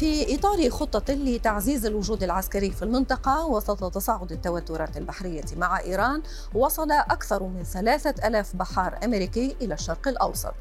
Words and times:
في 0.00 0.34
إطار 0.34 0.70
خطة 0.70 1.14
لتعزيز 1.14 1.86
الوجود 1.86 2.22
العسكري 2.22 2.70
في 2.70 2.82
المنطقة 2.82 3.46
وسط 3.46 3.94
تصاعد 3.94 4.32
التوترات 4.32 4.96
البحرية 4.96 5.44
مع 5.56 5.80
إيران 5.80 6.22
وصل 6.54 6.92
أكثر 6.92 7.42
من 7.42 7.64
ثلاثة 7.64 8.28
ألاف 8.28 8.56
بحار 8.56 8.98
أمريكي 9.04 9.56
إلى 9.62 9.74
الشرق 9.74 10.08
الأوسط. 10.08 10.54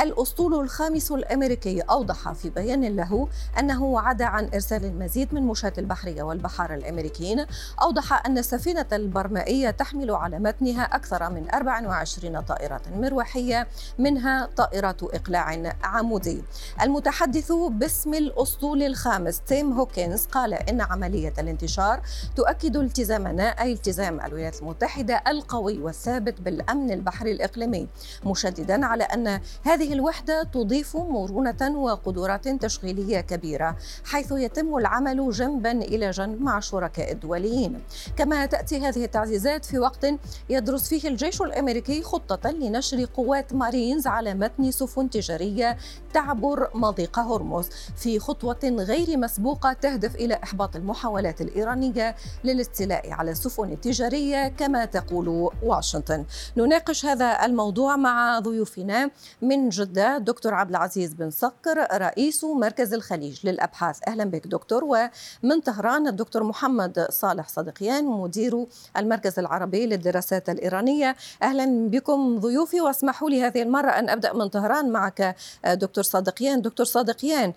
الأسطول 0.00 0.60
الخامس 0.60 1.12
الأمريكي 1.12 1.80
أوضح 1.80 2.32
في 2.32 2.50
بيان 2.50 2.96
له 2.96 3.28
أنه 3.58 3.84
وعد 3.84 4.22
عن 4.22 4.50
إرسال 4.54 4.84
المزيد 4.84 5.34
من 5.34 5.42
مشاة 5.42 5.72
البحرية 5.78 6.22
والبحار 6.22 6.74
الأمريكيين 6.74 7.46
أوضح 7.82 8.26
أن 8.26 8.38
السفينة 8.38 8.86
البرمائية 8.92 9.70
تحمل 9.70 10.10
على 10.10 10.38
متنها 10.38 10.82
أكثر 10.82 11.30
من 11.30 11.50
24 11.54 12.40
طائرة 12.40 12.82
مروحية 12.94 13.68
منها 13.98 14.48
طائرات 14.56 15.02
إقلاع 15.02 15.74
عمودي. 15.84 16.42
المتحدث 16.82 17.52
باسم 17.52 18.14
الأسطول 18.14 18.85
الخامس 18.86 19.40
تيم 19.40 19.72
هوكنز 19.72 20.26
قال 20.26 20.54
إن 20.54 20.80
عملية 20.80 21.32
الانتشار 21.38 22.00
تؤكد 22.36 22.76
التزامنا 22.76 23.42
أي 23.42 23.72
التزام 23.72 24.20
الولايات 24.20 24.62
المتحدة 24.62 25.22
القوي 25.28 25.78
والثابت 25.78 26.40
بالأمن 26.40 26.90
البحري 26.90 27.32
الإقليمي 27.32 27.88
مشددا 28.24 28.86
على 28.86 29.04
أن 29.04 29.40
هذه 29.62 29.92
الوحدة 29.92 30.42
تضيف 30.42 30.96
مرونة 30.96 31.78
وقدرات 31.78 32.48
تشغيلية 32.48 33.20
كبيرة 33.20 33.76
حيث 34.04 34.32
يتم 34.32 34.76
العمل 34.76 35.30
جنبا 35.30 35.72
إلى 35.72 36.10
جنب 36.10 36.42
مع 36.42 36.58
الشركاء 36.58 37.12
الدوليين. 37.12 37.82
كما 38.16 38.46
تأتي 38.46 38.80
هذه 38.80 39.04
التعزيزات 39.04 39.64
في 39.64 39.78
وقت 39.78 40.06
يدرس 40.48 40.88
فيه 40.88 41.08
الجيش 41.08 41.42
الأمريكي 41.42 42.02
خطة 42.02 42.50
لنشر 42.50 43.04
قوات 43.04 43.54
مارينز 43.54 44.06
على 44.06 44.34
متن 44.34 44.70
سفن 44.70 45.10
تجارية 45.10 45.76
تعبر 46.14 46.70
مضيق 46.74 47.18
هرمز. 47.18 47.68
في 47.96 48.18
خطوة 48.18 48.58
غير 48.80 49.16
مسبوقة 49.16 49.72
تهدف 49.72 50.14
إلى 50.14 50.38
إحباط 50.42 50.76
المحاولات 50.76 51.40
الإيرانية 51.40 52.16
للاستيلاء 52.44 53.12
على 53.12 53.30
السفن 53.30 53.72
التجارية 53.72 54.48
كما 54.48 54.84
تقول 54.84 55.50
واشنطن. 55.62 56.24
نناقش 56.56 57.06
هذا 57.06 57.44
الموضوع 57.44 57.96
مع 57.96 58.38
ضيوفنا 58.38 59.10
من 59.42 59.68
جدة 59.68 60.18
دكتور 60.18 60.54
عبد 60.54 60.70
العزيز 60.70 61.14
بن 61.14 61.30
صقر 61.30 61.86
رئيس 61.92 62.44
مركز 62.44 62.94
الخليج 62.94 63.46
للأبحاث. 63.46 63.98
أهلا 64.08 64.24
بك 64.24 64.46
دكتور. 64.46 64.84
ومن 64.84 65.60
طهران 65.64 66.08
الدكتور 66.08 66.44
محمد 66.44 67.06
صالح 67.10 67.48
صدقيان 67.48 68.04
مدير 68.04 68.66
المركز 68.96 69.38
العربي 69.38 69.86
للدراسات 69.86 70.48
الإيرانية. 70.48 71.16
أهلا 71.42 71.88
بكم 71.88 72.38
ضيوفي 72.38 72.80
واسمحوا 72.80 73.30
لي 73.30 73.42
هذه 73.42 73.62
المرة 73.62 73.90
أن 73.90 74.08
أبدأ 74.08 74.32
من 74.32 74.48
طهران 74.48 74.90
معك 74.90 75.36
دكتور 75.66 76.04
صادقيان 76.04 76.62
دكتور 76.62 76.86
صادقيان 76.86 77.52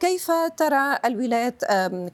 كيف 0.00 0.30
ترى 0.56 0.98
الولايات 1.04 1.64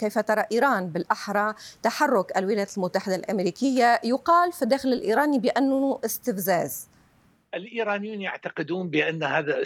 كيف 0.01 0.19
ترى 0.19 0.45
إيران 0.53 0.89
بالأحرى؟ 0.89 1.55
تحرك 1.83 2.39
الولايات 2.39 2.77
المتحدة 2.77 3.17
الأمريكية 3.17 4.01
يقال 4.05 4.53
في 4.53 4.63
الداخل 4.63 4.89
الإيراني 4.89 5.39
بأنه 5.39 6.01
استفزاز. 6.05 6.89
الإيرانيون 7.55 8.21
يعتقدون 8.21 8.91
بأن 8.91 9.23
هذا 9.23 9.63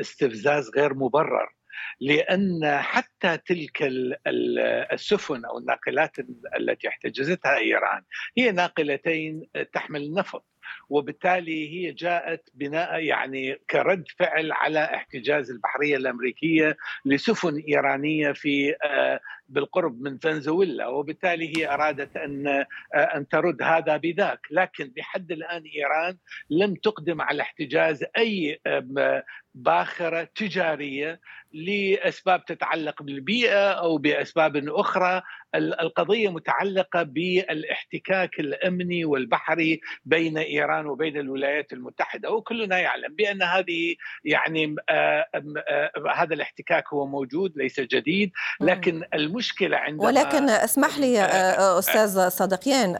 استفزاز 0.00 0.70
غير 0.76 0.94
مبرر 0.94 1.54
لأن 2.00 2.78
حتى 2.80 3.36
تلك 3.36 3.78
السفن 4.92 5.44
أو 5.44 5.58
الناقلات 5.58 6.16
التي 6.56 6.88
احتجزتها 6.88 7.56
إيران 7.56 8.02
هي 8.38 8.52
ناقلتين 8.52 9.42
تحمل 9.72 10.14
نفط 10.14 10.44
وبالتالي 10.88 11.68
هي 11.68 11.92
جاءت 11.92 12.48
بناء 12.54 13.00
يعني 13.00 13.60
كرد 13.70 14.04
فعل 14.18 14.52
على 14.52 14.84
احتجاز 14.84 15.50
البحرية 15.50 15.96
الأمريكية 15.96 16.76
لسفن 17.04 17.62
إيرانية 17.68 18.32
في 18.32 18.74
بالقرب 19.48 20.02
من 20.02 20.18
فنزويلا. 20.18 20.86
وبالتالي 20.86 21.56
هي 21.56 21.74
أرادت 21.74 22.16
أن 22.16 22.64
أن 22.94 23.28
ترد 23.28 23.62
هذا 23.62 23.96
بذاك. 23.96 24.40
لكن 24.50 24.92
لحد 24.96 25.32
الآن 25.32 25.62
إيران 25.76 26.16
لم 26.50 26.74
تقدم 26.74 27.20
على 27.20 27.42
احتجاز 27.42 28.04
أي 28.18 28.60
باخرة 29.54 30.28
تجارية 30.34 31.20
لأسباب 31.52 32.44
تتعلق 32.44 33.02
بالبيئة 33.02 33.70
أو 33.72 33.98
بأسباب 33.98 34.56
أخرى 34.56 35.22
القضية 35.54 36.28
متعلقة 36.28 37.02
بالاحتكاك 37.02 38.40
الأمني 38.40 39.04
والبحري 39.04 39.80
بين 40.04 40.38
إيران 40.38 40.86
وبين 40.86 41.16
الولايات 41.16 41.72
المتحدة 41.72 42.30
وكلنا 42.30 42.78
يعلم 42.78 43.14
بأن 43.14 43.42
هذه 43.42 43.94
يعني 44.24 44.76
هذا 46.14 46.34
الاحتكاك 46.34 46.84
هو 46.92 47.06
موجود 47.06 47.52
ليس 47.56 47.80
جديد 47.80 48.30
لكن 48.60 49.02
المشكلة 49.14 49.76
عندما 49.76 50.06
ولكن 50.06 50.50
اسمح 50.50 50.98
لي 50.98 51.20
أستاذ 51.78 52.28
صدقيان 52.28 52.96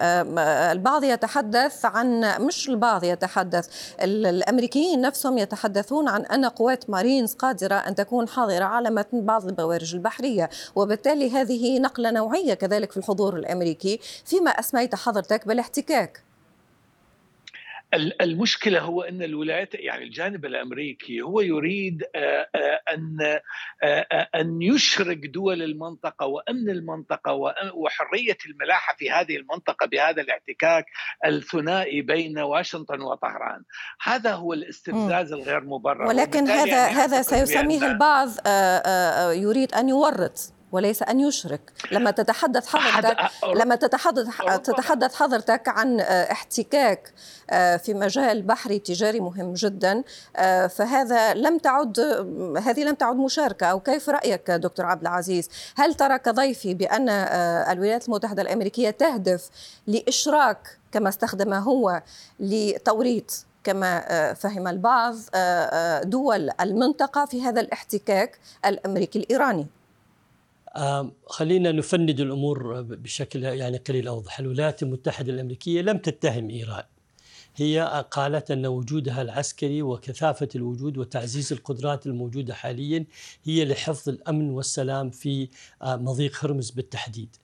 البعض 0.73 1.05
يتحدث 1.05 1.85
عن 1.85 2.21
مش 2.47 2.69
البعض 2.69 3.05
يتحدث 3.05 3.95
الأمريكيين 4.03 5.01
نفسهم 5.01 5.39
يتحدثون 5.39 6.09
عن 6.09 6.27
أن 6.27 6.45
قوات 6.45 6.91
مارينز 6.91 7.35
قادرة 7.35 7.75
أن 7.75 7.95
تكون 7.95 8.29
حاضرة 8.29 8.65
على 8.65 8.91
متن 8.91 9.27
بعض 9.27 9.47
البوارج 9.47 9.95
البحرية 9.95 10.51
وبالتالي 10.77 11.31
هذه 11.31 11.79
نقلة 11.79 12.11
نوعيه 12.39 12.55
كذلك 12.55 12.93
في 12.93 12.97
الحضور 12.97 13.37
الأمريكي 13.37 13.99
فيما 14.25 14.51
اسميت 14.51 14.95
حضرتك 14.95 15.47
بالاحتكاك. 15.47 16.23
المشكلة 18.21 18.81
هو 18.81 19.03
أن 19.03 19.23
الولايات 19.23 19.75
يعني 19.75 20.05
الجانب 20.05 20.45
الأمريكي 20.45 21.21
هو 21.23 21.41
يريد 21.41 22.05
أن 22.95 23.41
أن 24.35 24.63
يشرك 24.63 25.17
دول 25.27 25.63
المنطقة 25.63 26.27
وأمن 26.27 26.71
المنطقة 26.71 27.33
وحرية 27.75 28.37
الملاحة 28.47 28.95
في 28.99 29.11
هذه 29.11 29.37
المنطقة 29.37 29.87
بهذا 29.87 30.23
الاحتكاك 30.23 30.87
الثنائي 31.25 32.03
بين 32.03 32.39
واشنطن 32.39 33.01
وطهران. 33.01 33.63
هذا 34.03 34.33
هو 34.33 34.53
الاستفزاز 34.53 35.33
الغير 35.33 35.61
مبرر 35.65 36.07
ولكن 36.07 36.49
هذا 36.49 36.77
يعني 36.77 36.95
هذا 36.95 37.23
سيسميه 37.23 37.87
البعض 37.87 38.29
يريد 39.33 39.75
أن 39.75 39.89
يورط. 39.89 40.53
وليس 40.73 41.03
أن 41.03 41.21
يشرك. 41.21 41.73
لما 41.93 42.11
تتحدث 42.11 42.67
حضرتك 42.67 43.17
لما 43.55 43.75
تتحدث 43.75 44.27
تتحدث 44.65 45.15
حضرتك 45.15 45.69
عن 45.69 46.01
احتكاك 46.01 47.13
في 47.79 47.95
مجال 47.95 48.43
بحري 48.43 48.79
تجاري 48.79 49.21
مهم 49.21 49.55
جدا 49.55 50.03
فهذا 50.69 51.35
لم 51.35 51.59
تعد 51.59 52.01
هذه 52.63 52.85
لم 52.85 52.95
تعد 52.95 53.17
مشاركة. 53.17 53.67
أو 53.67 53.81
كيف 53.81 54.11
رأيك 54.11 54.51
دكتور 54.51 54.87
عبد 54.87 55.03
العزيز؟ 55.03 55.49
هل 55.77 55.95
ترى 55.95 56.19
كضيفي 56.19 56.75
بأن 56.75 57.09
الولايات 57.09 58.09
المتحدة 58.09 58.43
الأمريكية 58.43 58.91
تهدف 58.91 59.49
لإشراك 59.87 60.79
كما 60.93 61.09
استخدم 61.09 61.55
هو 61.55 62.03
لتوريط 62.41 63.45
كما 63.65 64.35
فهم 64.35 64.69
البعض 64.69 65.15
دول 66.03 66.51
المنطقة 66.61 67.25
في 67.25 67.43
هذا 67.43 67.61
الاحتكاك 67.61 68.39
الأمريكي 68.67 69.19
الإيراني؟ 69.19 69.67
خلينا 71.27 71.73
نفند 71.73 72.21
الأمور 72.21 72.83
بشكل 72.83 73.45
يعني 73.45 73.77
قليل 73.77 74.09
أوضح، 74.09 74.39
الولايات 74.39 74.83
المتحدة 74.83 75.33
الأمريكية 75.33 75.83
لم 75.83 75.99
تتهم 75.99 76.51
إيران. 76.51 76.85
هي 77.57 78.05
قالت 78.11 78.51
أن 78.51 78.67
وجودها 78.67 79.23
العسكري 79.23 79.83
وكثافة 79.83 80.49
الوجود 80.55 80.99
وتعزيز 80.99 81.53
القدرات 81.53 82.07
الموجودة 82.07 82.55
حاليا 82.55 83.07
هي 83.45 83.65
لحفظ 83.65 84.09
الأمن 84.09 84.51
والسلام 84.51 85.11
في 85.11 85.49
مضيق 85.85 86.45
هرمز 86.45 86.71
بالتحديد. 86.71 87.37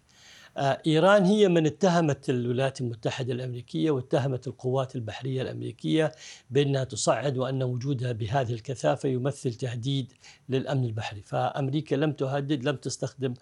إيران 0.58 1.24
هي 1.24 1.48
من 1.48 1.66
اتهمت 1.66 2.30
الولايات 2.30 2.80
المتحدة 2.80 3.32
الأمريكية 3.32 3.90
واتهمت 3.90 4.46
القوات 4.46 4.96
البحرية 4.96 5.42
الأمريكية 5.42 6.12
بأنها 6.50 6.84
تصعد 6.84 7.38
وأن 7.38 7.62
وجودها 7.62 8.12
بهذه 8.12 8.52
الكثافة 8.52 9.08
يمثل 9.08 9.54
تهديد 9.54 10.12
للأمن 10.48 10.84
البحري، 10.84 11.22
فأمريكا 11.22 11.94
لم 11.94 12.12
تهدد 12.12 12.68
لم 12.68 12.76
تستخدم 12.76 13.34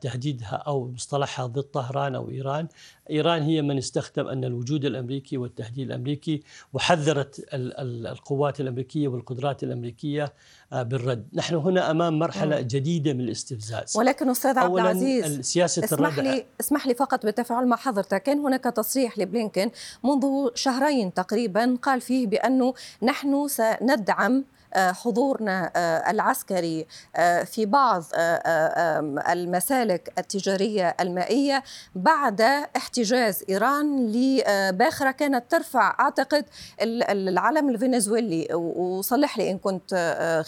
تهديدها 0.00 0.62
أو 0.66 0.88
مصطلحها 0.88 1.46
ضد 1.46 1.62
طهران 1.62 2.14
أو 2.14 2.30
إيران، 2.30 2.68
إيران 3.10 3.42
هي 3.42 3.62
من 3.62 3.78
استخدم 3.78 4.26
أن 4.26 4.44
الوجود 4.44 4.84
الأمريكي 4.84 5.36
والتهديد 5.36 5.86
الأمريكي 5.86 6.42
وحذرت 6.72 7.44
القوات 7.54 8.60
الأمريكية 8.60 9.08
والقدرات 9.08 9.62
الأمريكية 9.62 10.32
بالرد، 10.72 11.28
نحن 11.32 11.54
هنا 11.54 11.90
أمام 11.90 12.18
مرحلة 12.18 12.60
جديدة 12.60 13.12
من 13.12 13.20
الاستفزاز. 13.20 13.96
ولكن 13.96 14.30
أستاذ 14.30 14.58
عبد 14.58 14.78
العزيز 14.78 15.40
سياسه 15.40 15.84
اسمح 15.84 16.18
لي 16.18 16.44
اسمح 16.60 16.86
لي 16.86 16.94
فقط 16.94 17.24
بالتفاعل 17.24 17.66
مع 17.66 17.76
حضرتك، 17.76 18.22
كان 18.22 18.38
هناك 18.38 18.64
تصريح 18.64 19.18
لبلينكن 19.18 19.70
منذ 20.04 20.48
شهرين 20.54 21.14
تقريبا 21.14 21.76
قال 21.82 22.00
فيه 22.00 22.26
بأنه 22.26 22.74
نحن 23.02 23.48
سندعم 23.48 24.44
حضورنا 24.76 25.72
العسكري 26.10 26.86
في 27.44 27.66
بعض 27.66 28.04
المسالك 29.28 30.12
التجارية 30.18 30.96
المائية 31.00 31.62
بعد 31.94 32.40
احتجاز 32.76 33.44
إيران 33.48 34.12
لباخره 34.12 35.10
كانت 35.10 35.50
ترفع 35.50 35.96
أعتقد 36.00 36.44
العلم 36.82 37.68
الفنزويلي. 37.68 38.54
وصلح 38.54 39.38
لي 39.38 39.50
إن 39.50 39.58
كنت 39.58 39.94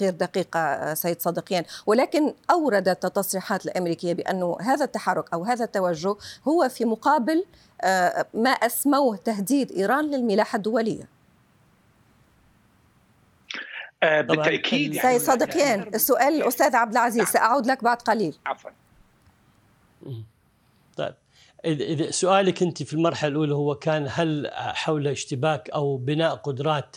غير 0.00 0.12
دقيقة 0.12 0.94
سيد 0.94 1.20
صدقيان 1.22 1.64
ولكن 1.86 2.34
أوردت 2.50 3.04
التصريحات 3.04 3.64
الأمريكية 3.64 4.12
بأنه 4.12 4.56
هذا 4.60 4.84
التحرك 4.84 5.32
أو 5.32 5.44
هذا 5.44 5.64
التوجه 5.64 6.14
هو 6.48 6.68
في 6.68 6.84
مقابل 6.84 7.44
ما 8.34 8.50
أسموه 8.50 9.16
تهديد 9.16 9.72
إيران 9.72 10.04
للملاحة 10.04 10.56
الدولية. 10.56 11.19
آه 14.02 14.20
بالتأكيد 14.20 14.94
يعني. 14.94 15.18
سيد 15.18 15.28
صدقيان 15.28 15.90
السؤال 15.94 16.42
الاستاذ 16.42 16.76
عبد 16.76 16.92
العزيز 16.92 17.22
نعم. 17.22 17.32
ساعود 17.32 17.66
لك 17.66 17.84
بعد 17.84 17.96
قليل. 17.96 18.36
عفوا. 18.46 18.70
طيب. 20.96 21.14
إذا 21.64 22.10
سؤالك 22.10 22.62
أنت 22.62 22.82
في 22.82 22.94
المرحلة 22.94 23.30
الأولى 23.30 23.54
هو 23.54 23.74
كان 23.74 24.06
هل 24.10 24.50
حول 24.54 25.08
اشتباك 25.08 25.70
أو 25.70 25.96
بناء 25.96 26.34
قدرات 26.34 26.96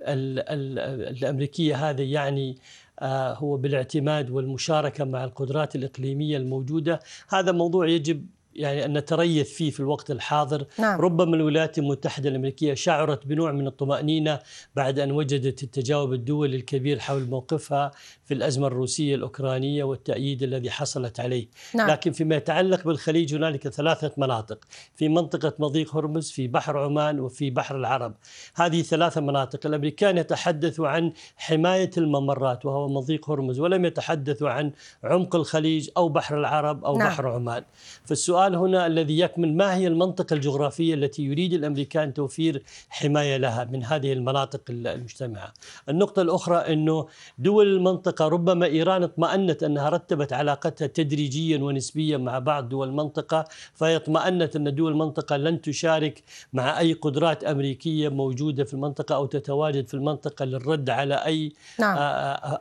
ال 0.00 0.38
ال 0.38 0.78
الأمريكية 1.08 1.90
هذا 1.90 2.02
يعني 2.02 2.58
آه 3.00 3.34
هو 3.34 3.56
بالاعتماد 3.56 4.30
والمشاركة 4.30 5.04
مع 5.04 5.24
القدرات 5.24 5.76
الإقليمية 5.76 6.36
الموجودة؟ 6.36 7.00
هذا 7.28 7.52
موضوع 7.52 7.88
يجب 7.88 8.26
يعني 8.54 8.84
أن 8.84 8.98
نتريث 8.98 9.52
فيه 9.52 9.70
في 9.70 9.80
الوقت 9.80 10.10
الحاضر 10.10 10.66
نعم. 10.78 11.00
ربما 11.00 11.36
الولايات 11.36 11.78
المتحدة 11.78 12.28
الأمريكية 12.28 12.74
شعرت 12.74 13.26
بنوع 13.26 13.52
من 13.52 13.66
الطمأنينة 13.66 14.38
بعد 14.76 14.98
أن 14.98 15.10
وجدت 15.10 15.62
التجاوب 15.62 16.12
الدولي 16.12 16.56
الكبير 16.56 16.98
حول 16.98 17.24
موقفها 17.24 17.90
في 18.24 18.34
الأزمة 18.34 18.66
الروسية 18.66 19.14
الأوكرانية 19.14 19.84
والتأييد 19.84 20.42
الذي 20.42 20.70
حصلت 20.70 21.20
عليه 21.20 21.48
نعم. 21.74 21.90
لكن 21.90 22.12
فيما 22.12 22.36
يتعلق 22.36 22.84
بالخليج 22.84 23.34
هنالك 23.34 23.68
ثلاثة 23.68 24.12
مناطق 24.16 24.58
في 24.94 25.08
منطقة 25.08 25.52
مضيق 25.58 25.96
هرمز 25.96 26.30
في 26.30 26.48
بحر 26.48 26.78
عمان 26.78 27.20
وفي 27.20 27.50
بحر 27.50 27.76
العرب 27.76 28.14
هذه 28.54 28.82
ثلاثة 28.82 29.20
مناطق 29.20 29.66
الأمريكان 29.66 30.18
يتحدثوا 30.18 30.88
عن 30.88 31.12
حماية 31.36 31.90
الممرات 31.96 32.66
وهو 32.66 32.88
مضيق 32.88 33.30
هرمز 33.30 33.60
ولم 33.60 33.84
يتحدثوا 33.84 34.50
عن 34.50 34.72
عمق 35.04 35.36
الخليج 35.36 35.90
أو 35.96 36.08
بحر 36.08 36.38
العرب 36.38 36.84
أو 36.84 36.98
نعم. 36.98 37.08
بحر 37.08 37.28
عمان 37.28 37.64
فالسؤال 38.04 38.41
السؤال 38.46 38.56
هنا 38.56 38.86
الذي 38.86 39.18
يكمن 39.18 39.56
ما 39.56 39.74
هي 39.74 39.86
المنطقة 39.86 40.34
الجغرافية 40.34 40.94
التي 40.94 41.22
يريد 41.22 41.52
الأمريكان 41.52 42.14
توفير 42.14 42.62
حماية 42.88 43.36
لها 43.36 43.64
من 43.64 43.84
هذه 43.84 44.12
المناطق 44.12 44.60
المجتمعة 44.70 45.52
النقطة 45.88 46.22
الأخرى 46.22 46.56
أنه 46.56 47.06
دول 47.38 47.66
المنطقة 47.76 48.28
ربما 48.28 48.66
إيران 48.66 49.02
اطمأنت 49.02 49.62
أنها 49.62 49.88
رتبت 49.88 50.32
علاقتها 50.32 50.86
تدريجيا 50.86 51.58
ونسبيا 51.58 52.18
مع 52.18 52.38
بعض 52.38 52.68
دول 52.68 52.88
المنطقة 52.88 53.44
فهي 53.74 53.96
اطمأنت 53.96 54.56
أن 54.56 54.74
دول 54.74 54.92
المنطقة 54.92 55.36
لن 55.36 55.60
تشارك 55.60 56.22
مع 56.52 56.78
أي 56.78 56.92
قدرات 56.92 57.44
أمريكية 57.44 58.08
موجودة 58.08 58.64
في 58.64 58.74
المنطقة 58.74 59.14
أو 59.14 59.26
تتواجد 59.26 59.86
في 59.86 59.94
المنطقة 59.94 60.44
للرد 60.44 60.90
على 60.90 61.14
أي 61.14 61.52
نعم. 61.78 61.96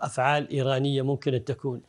أفعال 0.01 0.50
إيرانية 0.50 1.01
ممكن 1.01 1.44
تكون 1.45 1.81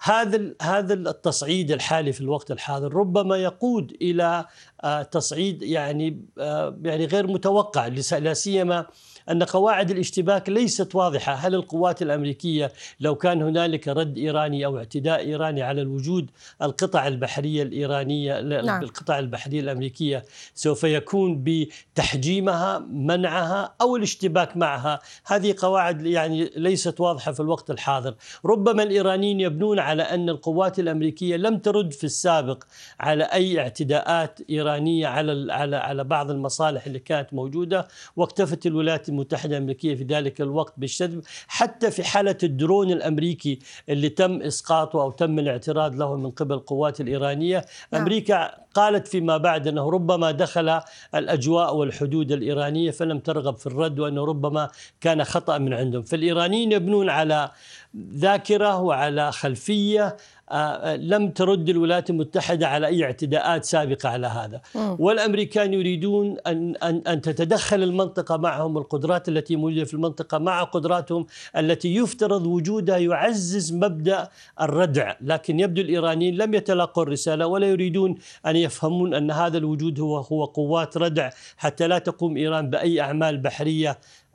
هذا 0.00 0.54
هذا 0.62 0.94
التصعيد 0.94 1.70
الحالي 1.70 2.12
في 2.12 2.20
الوقت 2.20 2.50
الحاضر 2.50 2.94
ربما 2.94 3.36
يقود 3.36 3.96
إلى 4.02 4.46
آه، 4.84 5.02
تصعيد 5.02 5.62
يعني 5.62 6.22
آه، 6.38 6.78
يعني 6.82 7.06
غير 7.06 7.26
متوقع 7.26 7.86
لا 7.86 8.34
سيما 8.34 8.86
أن 9.30 9.42
قواعد 9.42 9.90
الاشتباك 9.90 10.48
ليست 10.48 10.94
واضحة. 10.94 11.34
هل 11.34 11.54
القوات 11.54 12.02
الأمريكية 12.02 12.72
لو 13.00 13.14
كان 13.14 13.42
هنالك 13.42 13.88
رد 13.88 14.18
إيراني 14.18 14.66
أو 14.66 14.78
اعتداء 14.78 15.20
إيراني 15.20 15.62
على 15.62 15.82
الوجود 15.82 16.30
القطع 16.62 17.06
البحرية 17.06 17.62
الإيرانية 17.62 18.40
نعم. 18.40 18.82
القطع 18.82 19.18
البحرية 19.18 19.60
الأمريكية 19.60 20.24
سوف 20.54 20.84
يكون 20.84 21.44
بتحجيمها 21.44 22.78
منعها 22.78 23.74
أو 23.80 23.96
الاشتباك 23.96 24.56
معها؟ 24.56 25.00
هذه 25.26 25.54
قواعد 25.58 26.06
يعني 26.06 26.50
ليست 26.56 27.00
واضحة 27.00 27.32
في 27.32 27.40
الوقت 27.40 27.70
الحاضر. 27.70 28.14
ربما 28.44 28.82
الإيرانيين 28.82 29.40
يبنون 29.40 29.78
على 29.78 30.02
أن 30.02 30.28
القوات 30.28 30.78
الأمريكية 30.78 31.36
لم 31.36 31.58
ترد 31.58 31.92
في 31.92 32.04
السابق 32.04 32.64
على 33.00 33.24
أي 33.24 33.60
اعتداءات 33.60 34.40
إيرانية 34.50 35.06
على 35.06 35.52
على 35.52 35.76
على 35.76 36.04
بعض 36.04 36.30
المصالح 36.30 36.86
اللي 36.86 36.98
كانت 36.98 37.34
موجودة 37.34 37.88
واكتفت 38.16 38.66
الولايات 38.66 39.08
المتحدة 39.18 39.56
الأمريكية 39.56 39.94
في 39.94 40.04
ذلك 40.04 40.40
الوقت 40.40 40.74
بالشذب 40.76 41.22
حتى 41.48 41.90
في 41.90 42.04
حالة 42.04 42.38
الدرون 42.42 42.90
الأمريكي 42.90 43.58
اللي 43.88 44.08
تم 44.08 44.42
إسقاطه 44.42 45.02
أو 45.02 45.10
تم 45.10 45.38
الاعتراض 45.38 45.94
له 45.94 46.16
من 46.16 46.30
قبل 46.30 46.54
القوات 46.54 47.00
الإيرانية 47.00 47.64
نعم. 47.92 48.02
أمريكا 48.02 48.50
قالت 48.74 49.08
فيما 49.08 49.36
بعد 49.36 49.68
أنه 49.68 49.90
ربما 49.90 50.30
دخل 50.30 50.80
الأجواء 51.14 51.76
والحدود 51.76 52.32
الإيرانية 52.32 52.90
فلم 52.90 53.18
ترغب 53.18 53.56
في 53.56 53.66
الرد 53.66 54.00
وأنه 54.00 54.24
ربما 54.24 54.70
كان 55.00 55.24
خطأ 55.24 55.58
من 55.58 55.74
عندهم 55.74 56.02
فالإيرانيين 56.02 56.72
يبنون 56.72 57.10
على 57.10 57.50
ذاكرة 57.96 58.80
وعلى 58.80 59.32
خلفية 59.32 60.16
آه، 60.50 60.96
لم 60.96 61.30
ترد 61.30 61.68
الولايات 61.68 62.10
المتحدة 62.10 62.68
على 62.68 62.86
أي 62.86 63.04
اعتداءات 63.04 63.64
سابقة 63.64 64.08
على 64.08 64.26
هذا. 64.26 64.60
والأمريكان 64.74 65.74
يريدون 65.74 66.36
أن, 66.46 66.76
أن, 66.76 67.02
أن 67.06 67.20
تتدخل 67.20 67.82
المنطقة 67.82 68.36
معهم 68.36 68.78
القدرات 68.78 69.28
التي 69.28 69.56
موجودة 69.56 69.84
في 69.84 69.94
المنطقة 69.94 70.38
مع 70.38 70.62
قدراتهم 70.62 71.26
التي 71.56 71.94
يفترض 71.94 72.46
وجودها 72.46 72.98
يعزز 72.98 73.72
مبدأ 73.72 74.28
الردع. 74.60 75.14
لكن 75.20 75.60
يبدو 75.60 75.82
الإيرانيين 75.82 76.36
لم 76.36 76.54
يتلقوا 76.54 77.02
الرسالة 77.02 77.46
ولا 77.46 77.66
يريدون 77.66 78.14
أن 78.46 78.56
يفهمون 78.56 79.14
أن 79.14 79.30
هذا 79.30 79.58
الوجود 79.58 80.00
هو 80.00 80.16
هو 80.18 80.44
قوات 80.44 80.96
ردع 80.96 81.30
حتى 81.56 81.86
لا 81.86 81.98
تقوم 81.98 82.36
إيران 82.36 82.70
بأي 82.70 83.00
أعمال 83.00 83.38
بحرية 83.38 83.90
آه، 83.90 83.96
آه، 83.96 84.27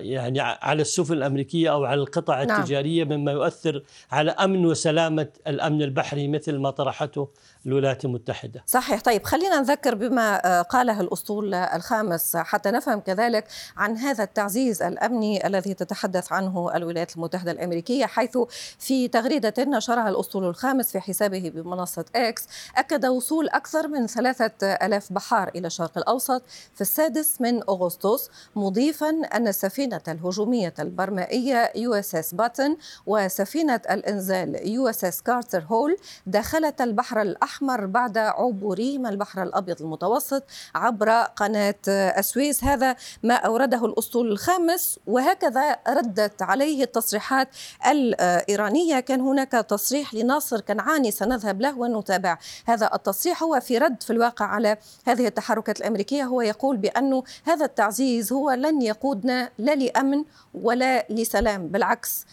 يعني 0.00 0.40
على 0.40 0.82
السفن 0.82 1.14
الأمريكية 1.14 1.72
أو 1.72 1.84
على 1.84 2.00
القطع 2.00 2.42
نعم. 2.42 2.60
التجارية 2.60 3.04
مما 3.04 3.32
يؤثر 3.32 3.82
على 4.12 4.30
أمن 4.30 4.66
وسلامة 4.66 5.28
الأمن 5.46 5.82
البحري 5.82 6.28
مثل 6.28 6.58
ما 6.58 6.70
طرحته 6.70 7.28
الولايات 7.66 8.04
المتحده. 8.04 8.62
صحيح، 8.66 9.00
طيب 9.00 9.24
خلينا 9.24 9.60
نذكر 9.60 9.94
بما 9.94 10.46
آه، 10.46 10.62
قاله 10.62 11.00
الأسطول 11.00 11.54
الخامس 11.54 12.36
حتى 12.36 12.70
نفهم 12.70 13.00
كذلك 13.00 13.44
عن 13.76 13.96
هذا 13.96 14.24
التعزيز 14.24 14.82
الأمني 14.82 15.46
الذي 15.46 15.74
تتحدث 15.74 16.32
عنه 16.32 16.76
الولايات 16.76 17.16
المتحدة 17.16 17.50
الأمريكية 17.50 18.06
حيث 18.06 18.38
في 18.78 19.08
تغريدة 19.08 19.54
نشرها 19.58 20.08
الأسطول 20.08 20.44
الخامس 20.44 20.92
في 20.92 21.00
حسابه 21.00 21.52
بمنصة 21.54 22.04
إكس 22.16 22.48
أكد 22.76 23.06
وصول 23.06 23.48
أكثر 23.48 23.88
من 23.88 24.06
ثلاثة 24.06 24.66
آلاف 24.66 25.12
بحار 25.12 25.48
إلى 25.48 25.66
الشرق 25.66 25.98
الأوسط 25.98 26.42
في 26.74 26.80
السادس 26.80 27.40
من 27.40 27.62
أغسطس 27.62 28.30
مضيفا 28.56 29.10
أن 29.10 29.48
السفينة 29.48 30.00
الهجومية 30.08 30.74
البرمائية 30.78 31.72
يو 31.74 31.94
إس 31.94 32.14
إس 32.14 32.34
باتن 32.34 32.76
وسفينة 33.06 33.80
الإنزال 33.90 34.68
يو 34.68 34.88
إس 34.88 35.04
إس 35.04 35.22
كارتر 35.22 35.64
هول 35.68 35.96
دخلت 36.26 36.80
البحر 36.80 37.22
الأحمر 37.22 37.51
بعد 37.62 38.18
عبورهما 38.18 39.08
البحر 39.08 39.42
الأبيض 39.42 39.82
المتوسط 39.82 40.42
عبر 40.74 41.10
قناة 41.10 41.74
السويس. 41.88 42.64
هذا 42.64 42.96
ما 43.22 43.34
أورده 43.34 43.84
الأسطول 43.84 44.32
الخامس 44.32 45.00
وهكذا 45.06 45.76
ردت 45.88 46.42
عليه 46.42 46.84
التصريحات 46.84 47.48
الإيرانية. 47.86 49.00
كان 49.00 49.20
هناك 49.20 49.52
تصريح 49.52 50.14
لناصر 50.14 50.60
كنعاني 50.60 51.10
سنذهب 51.10 51.60
له 51.60 51.78
ونتابع 51.78 52.38
هذا 52.66 52.94
التصريح. 52.94 53.42
هو 53.42 53.60
في 53.60 53.78
رد 53.78 54.02
في 54.02 54.10
الواقع 54.12 54.46
على 54.46 54.76
هذه 55.06 55.26
التحركات 55.26 55.80
الأمريكية. 55.80 56.24
هو 56.24 56.40
يقول 56.40 56.76
بأنه 56.76 57.24
هذا 57.44 57.64
التعزيز 57.64 58.32
هو 58.32 58.50
لن 58.50 58.82
يقود 58.82 59.02
يقودنا 59.02 59.50
لا 59.58 59.74
لأمن 59.74 60.24
ولا 60.54 61.06
لسلام 61.10 61.68
بالعكس 61.68 62.26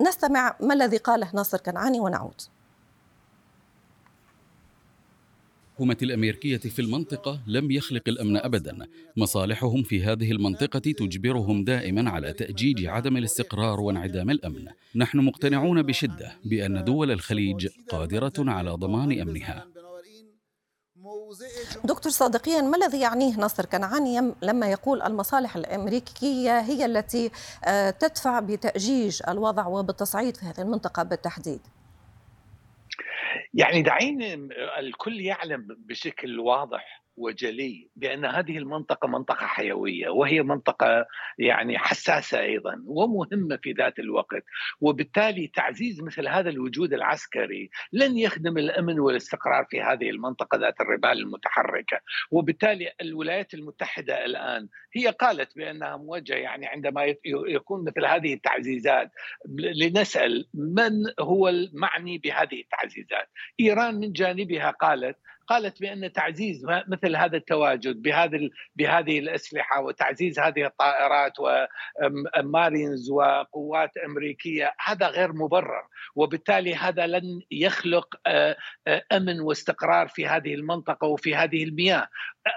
نستمع 0.00 0.56
ما 0.60 0.74
الذي 0.74 0.96
قاله 0.96 1.28
ناصر 1.32 1.58
كنعاني 1.58 2.00
ونعود. 2.00 2.40
الحكومة 5.76 5.96
الأمريكية 6.02 6.56
في 6.56 6.78
المنطقة 6.78 7.40
لم 7.46 7.70
يخلق 7.70 8.02
الأمن 8.08 8.36
أبدا. 8.36 8.86
مصالحهم 9.16 9.82
في 9.82 10.04
هذه 10.04 10.30
المنطقة 10.32 10.78
تجبرهم 10.78 11.64
دائما 11.64 12.10
على 12.10 12.32
تأجيج 12.32 12.86
عدم 12.86 13.16
الاستقرار 13.16 13.80
وانعدام 13.80 14.30
الأمن. 14.30 14.66
نحن 14.94 15.18
مقتنعون 15.18 15.82
بشدة 15.82 16.32
بأن 16.44 16.84
دول 16.84 17.10
الخليج 17.10 17.68
قادرة 17.88 18.32
على 18.38 18.70
ضمان 18.70 19.20
أمنها. 19.20 19.66
دكتور 21.84 22.12
صادقيا 22.12 22.62
ما 22.62 22.76
الذي 22.76 23.00
يعنيه 23.00 23.36
ناصر 23.36 23.64
كنعاني 23.64 24.32
لما 24.42 24.70
يقول 24.70 25.02
المصالح 25.02 25.56
الأمريكية 25.56 26.60
هي 26.60 26.84
التي 26.84 27.30
آه، 27.64 27.90
تدفع 27.90 28.40
بتأجيج 28.40 29.20
الوضع 29.28 29.66
وبالتصعيد 29.66 30.36
في 30.36 30.46
هذه 30.46 30.60
المنطقة 30.60 31.02
بالتحديد؟ 31.02 31.60
يعني 33.56 33.82
دعيني 33.82 34.34
الكل 34.78 35.20
يعلم 35.20 35.66
بشكل 35.78 36.40
واضح 36.40 37.05
وجلي 37.16 37.88
بأن 37.96 38.24
هذه 38.24 38.58
المنطقة 38.58 39.08
منطقة 39.08 39.46
حيوية 39.46 40.08
وهي 40.08 40.42
منطقة 40.42 41.06
يعني 41.38 41.78
حساسة 41.78 42.40
أيضا 42.40 42.82
ومهمة 42.86 43.56
في 43.62 43.72
ذات 43.72 43.98
الوقت 43.98 44.44
وبالتالي 44.80 45.46
تعزيز 45.46 46.00
مثل 46.00 46.28
هذا 46.28 46.50
الوجود 46.50 46.92
العسكري 46.92 47.70
لن 47.92 48.18
يخدم 48.18 48.58
الأمن 48.58 49.00
والاستقرار 49.00 49.64
في 49.70 49.82
هذه 49.82 50.10
المنطقة 50.10 50.58
ذات 50.58 50.80
الربال 50.80 51.10
المتحركة. 51.10 52.00
وبالتالي 52.30 52.92
الولايات 53.00 53.54
المتحدة 53.54 54.24
الآن 54.24 54.68
هي 54.92 55.08
قالت 55.08 55.56
بأنها 55.56 55.96
موجهة 55.96 56.36
يعني 56.36 56.66
عندما 56.66 57.14
يكون 57.24 57.84
مثل 57.84 58.06
هذه 58.06 58.34
التعزيزات 58.34 59.10
لنسأل 59.58 60.48
من 60.54 60.92
هو 61.20 61.48
المعني 61.48 62.18
بهذه 62.18 62.60
التعزيزات؟ 62.60 63.28
إيران 63.60 63.94
من 63.94 64.12
جانبها 64.12 64.70
قالت 64.70 65.16
قالت 65.48 65.80
بأن 65.80 66.12
تعزيز 66.12 66.66
مثل 66.88 67.16
هذا 67.16 67.36
التواجد 67.36 68.02
بهذه 68.02 68.50
بهذه 68.76 69.18
الأسلحة 69.18 69.80
وتعزيز 69.80 70.38
هذه 70.38 70.66
الطائرات 70.66 71.32
ومارينز 71.38 73.10
وقوات 73.10 73.90
أمريكية 73.96 74.74
هذا 74.84 75.06
غير 75.08 75.32
مبرر. 75.32 75.86
وبالتالي 76.14 76.74
هذا 76.74 77.06
لن 77.06 77.40
يخلق 77.50 78.14
أمن 79.12 79.40
واستقرار 79.40 80.08
في 80.08 80.26
هذه 80.26 80.54
المنطقة 80.54 81.06
وفي 81.06 81.34
هذه 81.34 81.64
المياه. 81.64 82.08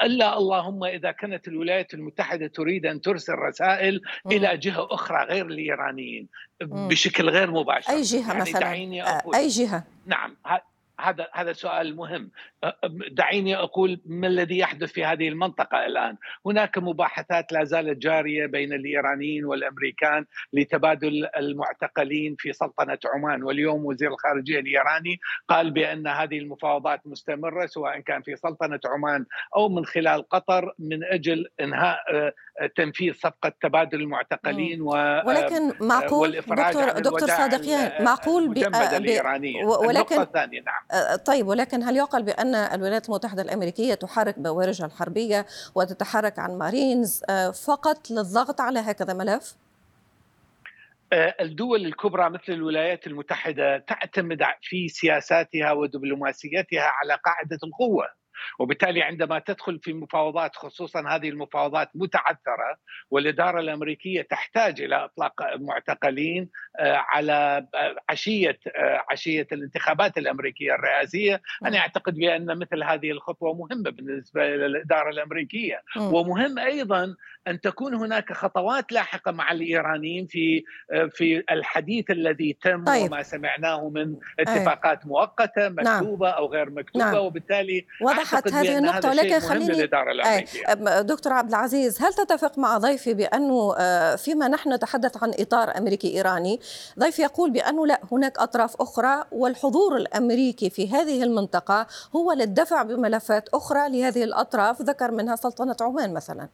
إلا 0.03 0.37
اللهم 0.37 0.83
إذا 0.83 1.11
كانت 1.11 1.47
الولايات 1.47 1.93
المتحدة 1.93 2.47
تريد 2.47 2.85
أن 2.85 3.01
ترسل 3.01 3.33
رسائل 3.33 4.01
إلى 4.25 4.57
جهة 4.57 4.87
أخرى 4.91 5.25
غير 5.25 5.45
الإيرانيين 5.45 6.27
بشكل 6.61 7.29
غير 7.29 7.51
مباشر. 7.51 7.93
أي 7.93 8.01
جهة 8.01 8.27
يعني 8.27 8.41
مثلا؟ 8.41 8.71
أي 9.35 9.47
جهة؟ 9.47 9.83
نعم 10.05 10.35
هذا 10.99 11.27
هذا 11.33 11.53
سؤال 11.53 11.95
مهم. 11.95 12.31
دعيني 13.11 13.55
أقول 13.55 14.01
ما 14.05 14.27
الذي 14.27 14.57
يحدث 14.57 14.91
في 14.91 15.05
هذه 15.05 15.27
المنطقة 15.27 15.85
الآن؟ 15.85 16.17
هناك 16.45 16.77
مباحثات 16.77 17.51
لا 17.51 17.63
زالت 17.63 17.97
جارية 17.97 18.45
بين 18.45 18.73
الإيرانيين 18.73 19.45
والأمريكان 19.45 20.25
لتبادل 20.53 21.27
المعتقلين 21.37 22.35
في 22.39 22.53
سلطنة 22.53 22.99
عمان. 23.05 23.43
واليوم 23.43 23.85
وزير 23.85 24.11
الخارجية 24.13 24.59
الإيراني 24.59 25.19
قال 25.47 25.71
بأن 25.71 26.07
هذه 26.07 26.37
المفاوضات 26.37 27.01
مستمرة 27.05 27.65
سواء 27.65 27.99
كان 27.99 28.21
في 28.21 28.35
سلطنة 28.35 28.79
عمان 28.85 29.25
أو 29.55 29.69
من 29.69 29.85
خلال 29.85 30.29
قطر 30.29 30.73
من 30.79 31.03
أجل 31.03 31.47
إنهاء 31.61 31.99
تنفيذ 32.75 33.13
صفقة 33.13 33.51
تبادل 33.61 34.01
المعتقلين 34.01 34.81
و 34.81 34.89
ولكن 35.25 35.73
معقول 35.81 36.31
دكتور 36.41 36.99
دكتور 36.99 37.27
صادقيان 37.27 38.03
معقول 38.03 38.47
ب... 38.47 38.57
الإيرانية. 38.57 39.65
ولكن 39.65 40.21
الثانية 40.21 40.61
نعم. 40.61 41.15
طيب 41.15 41.47
ولكن 41.47 41.83
هل 41.83 41.95
يعقل 41.95 42.23
بأن 42.23 42.48
الولايات 42.55 43.09
المتحدة 43.09 43.41
الأمريكية 43.41 43.93
تحرك 43.93 44.39
بوارجها 44.39 44.85
الحربية 44.85 45.45
وتتحرك 45.75 46.39
عن 46.39 46.57
مارينز 46.57 47.23
فقط 47.65 48.11
للضغط 48.11 48.61
على 48.61 48.79
هكذا 48.79 49.13
ملف؟ 49.13 49.55
الدول 51.13 51.85
الكبرى 51.85 52.29
مثل 52.29 52.43
الولايات 52.53 53.07
المتحدة 53.07 53.77
تعتمد 53.77 54.41
في 54.61 54.87
سياساتها 54.87 55.71
ودبلوماسيتها 55.71 56.81
على 56.81 57.19
قاعدة 57.25 57.59
القوة 57.63 58.18
وبالتالي 58.59 59.01
عندما 59.01 59.39
تدخل 59.39 59.79
في 59.79 59.93
مفاوضات 59.93 60.55
خصوصا 60.55 61.15
هذه 61.15 61.29
المفاوضات 61.29 61.89
متعثرة 61.95 62.77
والإدارة 63.11 63.59
الأمريكية 63.59 64.21
تحتاج 64.21 64.81
إلى 64.81 65.05
إطلاق 65.05 65.33
معتقلين 65.55 66.49
آه، 66.79 66.95
على 66.95 67.67
آه، 67.75 67.95
عشية 68.09 68.59
آه، 68.75 69.05
عشية 69.11 69.47
الانتخابات 69.51 70.17
الأمريكية 70.17 70.73
الرئاسية. 70.73 71.41
أنا 71.65 71.77
أعتقد 71.77 72.15
بأن 72.15 72.59
مثل 72.59 72.83
هذه 72.83 73.11
الخطوة 73.11 73.53
مهمة 73.53 73.89
بالنسبة 73.89 74.47
للإدارة 74.47 75.09
الأمريكية. 75.09 75.81
ومهم 75.97 76.59
أيضا 76.59 77.15
أن 77.49 77.61
تكون 77.61 77.93
هناك 77.95 78.33
خطوات 78.33 78.91
لاحقة 78.91 79.31
مع 79.31 79.51
الإيرانيين 79.51 80.27
في 80.27 80.63
في 81.11 81.43
الحديث 81.51 82.11
الذي 82.11 82.57
تم 82.63 82.83
طيب. 82.83 83.05
وما 83.05 83.23
سمعناه 83.23 83.89
من 83.89 84.15
اتفاقات 84.39 85.07
مؤقتة 85.07 85.67
نعم. 85.67 86.03
مكتوبة 86.03 86.27
نعم. 86.27 86.35
أو 86.35 86.45
غير 86.45 86.69
مكتوبة 86.69 87.05
نعم. 87.05 87.17
وبالتالي 87.17 87.85
وضحت 88.01 88.53
هذه 88.53 88.77
النقطة 88.77 89.09
ولكن 89.09 89.39
خليني 89.39 89.89
دكتور 91.01 91.33
عبد 91.33 91.49
العزيز 91.49 92.01
هل 92.01 92.13
تتفق 92.13 92.59
مع 92.59 92.77
ضيفي 92.77 93.13
بأنه 93.13 93.75
آه، 93.77 94.15
فيما 94.15 94.47
نحن 94.47 94.73
نتحدث 94.73 95.23
عن 95.23 95.33
إطار 95.39 95.77
أمريكي 95.77 96.17
إيراني 96.17 96.59
ضيفي 96.99 97.21
يقول 97.21 97.51
بأنه 97.51 97.87
لا 97.87 97.99
هناك 98.11 98.39
أطراف 98.39 98.81
أخرى 98.81 99.23
والحضور 99.31 99.97
الأمريكي 99.97 100.69
في 100.69 100.91
هذه 100.91 101.23
المنطقة 101.23 101.87
هو 102.15 102.33
للدفع 102.33 102.83
بملفات 102.83 103.49
أخرى 103.49 103.89
لهذه 103.89 104.23
الأطراف 104.23 104.81
ذكر 104.81 105.11
منها 105.11 105.35
سلطنة 105.35 105.75
عمان 105.81 106.13
مثلا 106.13 106.49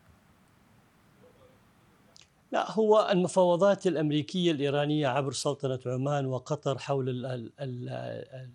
لا 2.55 2.71
هو 2.71 3.09
المفاوضات 3.11 3.87
الأمريكية 3.87 4.51
الإيرانية 4.51 5.07
عبر 5.07 5.31
سلطنة 5.31 5.79
عمان 5.85 6.25
وقطر 6.25 6.77
حول 6.77 7.09
ال 7.09 7.25
ال 7.25 7.51
ال 7.59 8.49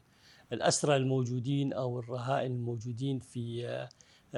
الأسرى 0.52 0.96
الموجودين 0.96 1.72
أو 1.72 1.98
الرهائن 1.98 2.52
الموجودين 2.52 3.18
في 3.18 3.88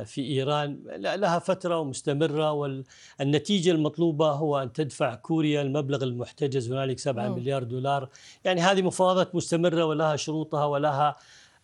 في 0.04 0.20
إيران. 0.20 0.82
لها 0.96 1.38
فترة 1.38 1.84
مستمرة 1.84 2.52
والنتيجة 2.52 3.70
المطلوبة 3.70 4.30
هو 4.30 4.62
أن 4.62 4.72
تدفع 4.72 5.14
كوريا 5.14 5.62
المبلغ 5.62 6.04
المحتجز 6.04 6.72
هنالك 6.72 6.98
7 6.98 7.28
مليار 7.28 7.62
دولار. 7.62 8.08
يعني 8.44 8.60
هذه 8.60 8.82
مفاوضات 8.82 9.34
مستمرة 9.34 9.84
ولها 9.84 10.16
شروطها 10.16 10.64
ولها 10.64 11.16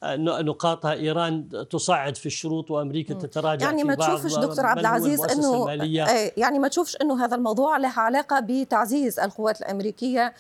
نقاطها 0.05 0.93
إيران 0.93 1.49
تصعد 1.71 2.17
في 2.17 2.27
الشروط 2.27 2.71
وأمريكا 2.71 3.15
تتراجع 3.15 3.67
يعني 3.67 3.85
ما 3.85 3.95
تشوفش 3.95 4.35
دكتور 4.35 4.67
عبد 4.67 4.79
العزيز 4.79 5.21
إنه 5.21 5.69
يعني 6.37 6.59
ما 6.59 6.69
تشوفش 6.69 6.97
إنه 6.97 7.25
هذا 7.25 7.37
الموضوع 7.37 7.77
له 7.77 7.93
علاقة 7.97 8.41
بتعزيز 8.41 9.21
القوات 9.21 9.61
الأمريكية 9.61 10.35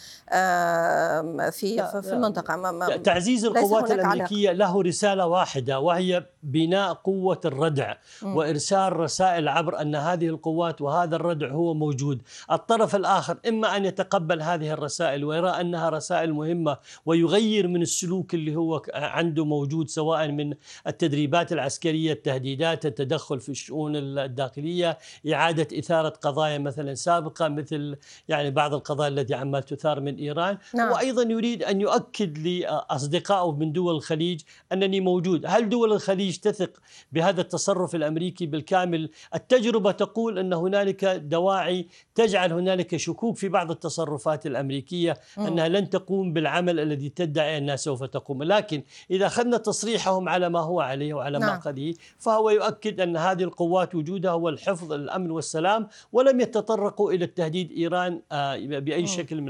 في 1.50 1.88
في 2.02 2.12
المنطقة. 2.12 2.56
ما 2.56 2.96
تعزيز 2.96 3.44
القوات 3.44 3.90
الأمريكية. 3.90 4.52
له 4.52 4.82
رسالة 4.82 5.26
واحدة 5.26 5.80
وهي 5.80 6.24
بناء 6.42 6.92
قوة 6.92 7.40
الردع 7.44 7.94
م. 8.22 8.36
وإرسال 8.36 8.96
رسائل 8.96 9.48
عبر 9.48 9.80
أن 9.80 9.94
هذه 9.94 10.26
القوات 10.26 10.80
وهذا 10.80 11.16
الردع 11.16 11.50
هو 11.50 11.74
موجود 11.74 12.22
الطرف 12.52 12.96
الآخر 12.96 13.38
إما 13.48 13.76
أن 13.76 13.84
يتقبل 13.84 14.42
هذه 14.42 14.72
الرسائل 14.72 15.24
ويرى 15.24 15.48
أنها 15.48 15.88
رسائل 15.88 16.32
مهمة 16.32 16.76
ويغير 17.06 17.68
من 17.68 17.82
السلوك 17.82 18.34
اللي 18.34 18.56
هو 18.56 18.82
عنده 18.94 19.44
موجود 19.44 19.88
سواء 19.88 20.28
من 20.28 20.54
التدريبات 20.86 21.52
العسكرية 21.52 22.12
التهديدات 22.12 22.86
التدخل 22.86 23.40
في 23.40 23.48
الشؤون 23.48 23.96
الداخلية 23.96 24.98
إعادة 25.32 25.78
إثارة 25.78 26.08
قضايا 26.08 26.58
مثلا 26.58 26.94
سابقة 26.94 27.48
مثل 27.48 27.96
يعني 28.28 28.50
بعض 28.50 28.74
القضايا 28.74 29.08
التي 29.08 29.34
عمال 29.34 29.62
تثار 29.62 30.00
من 30.00 30.16
إيران 30.16 30.58
نعم. 30.74 30.92
وأيضا 30.92 31.22
يريد 31.22 31.62
أن 31.62 31.80
يؤكد 31.80 32.38
لأصدقائه 32.38 33.52
من 33.52 33.72
دول 33.72 33.94
الخليج 33.94 34.40
أنني 34.72 35.00
موجود 35.00 35.46
هل 35.46 35.68
دول 35.68 35.92
الخليج 35.92 36.37
تثق 36.40 36.70
بهذا 37.12 37.40
التصرف 37.40 37.94
الأمريكي 37.94 38.46
بالكامل. 38.46 39.10
التجربة 39.34 39.92
تقول 39.92 40.38
أن 40.38 40.52
هنالك 40.52 41.04
دواعي 41.04 41.86
تجعل 42.14 42.52
هنالك 42.52 42.96
شكوك 42.96 43.36
في 43.36 43.48
بعض 43.48 43.70
التصرفات 43.70 44.46
الأمريكية 44.46 45.16
أنها 45.38 45.68
لن 45.68 45.90
تقوم 45.90 46.32
بالعمل 46.32 46.80
الذي 46.80 47.08
تدعي 47.08 47.58
أنها 47.58 47.76
سوف 47.76 48.04
تقوم. 48.04 48.42
لكن 48.42 48.82
إذا 49.10 49.26
أخذنا 49.26 49.56
تصريحهم 49.56 50.28
على 50.28 50.48
ما 50.48 50.60
هو 50.60 50.80
عليه 50.80 51.14
وعلى 51.14 51.38
نعم. 51.38 51.50
ما 51.50 51.56
قد 51.56 51.78
فهو 52.18 52.50
يؤكد 52.50 53.00
أن 53.00 53.16
هذه 53.16 53.42
القوات 53.42 53.94
وجودها 53.94 54.30
هو 54.30 54.48
الحفظ 54.48 54.92
الأمن 54.92 55.30
والسلام 55.30 55.88
ولم 56.12 56.40
يتطرقوا 56.40 57.12
إلى 57.12 57.24
التهديد 57.24 57.72
إيران 57.72 58.22
آه، 58.32 58.56
بأي 58.56 59.06
شكل 59.06 59.40
من 59.40 59.48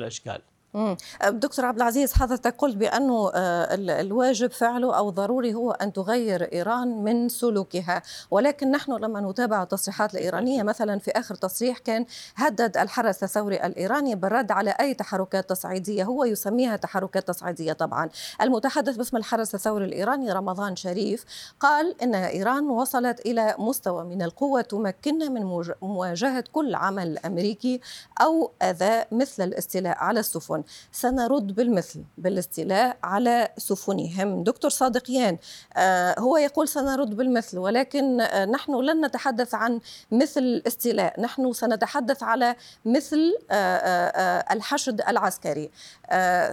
دكتور 1.28 1.64
عبد 1.64 1.76
العزيز 1.76 2.12
حضرتك 2.12 2.54
قلت 2.58 2.76
بأنه 2.76 3.30
آه، 3.34 3.74
الواجب 3.74 4.50
فعله 4.50 4.98
أو 4.98 5.10
ضروري 5.10 5.54
هو 5.54 5.70
أن 5.70 5.92
تغير 5.92 6.52
إيران 6.52 7.04
من 7.04 7.28
سلوكها. 7.28 8.02
ولكن 8.30 8.70
نحن 8.70 8.92
لما 8.92 9.20
نتابع 9.20 9.62
التصريحات 9.62 10.14
الإيرانية 10.14 10.62
مثلا 10.62 10.98
في 10.98 11.10
آخر 11.10 11.34
تصريح 11.34 11.78
كان 11.78 12.06
هدد 12.36 12.76
الحرس 12.76 13.22
الثوري 13.22 13.66
الإيراني 13.66 14.14
بالرد 14.14 14.52
على 14.52 14.70
أي 14.70 14.94
تحركات 14.94 15.48
تصعيدية. 15.50 16.04
هو 16.04 16.24
يسميها 16.24 16.76
تحركات 16.76 17.28
تصعيدية 17.28 17.72
طبعا. 17.72 18.08
المتحدث 18.40 18.96
باسم 18.96 19.16
الحرس 19.16 19.54
الثوري 19.54 19.84
الإيراني 19.84 20.32
رمضان 20.32 20.76
شريف 20.76 21.24
قال 21.60 22.02
إن 22.02 22.14
إيران 22.14 22.70
وصلت 22.70 23.20
إلى 23.20 23.54
مستوى 23.58 24.04
من 24.04 24.22
القوة 24.22 24.60
تمكننا 24.60 25.28
من 25.28 25.64
مواجهة 25.82 26.44
كل 26.52 26.74
عمل 26.74 27.18
أمريكي 27.18 27.80
أو 28.20 28.50
اذى 28.62 29.04
مثل 29.12 29.42
الاستيلاء 29.42 29.98
على 29.98 30.20
السفن. 30.20 30.57
سنرد 30.92 31.54
بالمثل 31.54 32.04
بالاستيلاء 32.18 32.96
على 33.02 33.48
سفنهم 33.56 34.42
دكتور 34.42 34.70
صادقيان 34.70 35.38
آه، 35.76 36.20
هو 36.20 36.36
يقول 36.36 36.68
سنرد 36.68 37.16
بالمثل 37.16 37.58
ولكن 37.58 38.20
آه، 38.20 38.44
نحن 38.44 38.74
لن 38.80 39.04
نتحدث 39.06 39.54
عن 39.54 39.80
مثل 40.12 40.40
الاستيلاء 40.40 41.20
نحن 41.20 41.52
سنتحدث 41.52 42.22
على 42.22 42.56
مثل 42.84 43.34
آه، 43.50 44.44
الحشد 44.52 45.00
العسكري. 45.00 45.70